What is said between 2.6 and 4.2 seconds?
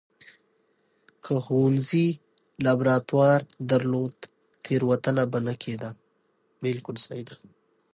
لابراتوار درلود،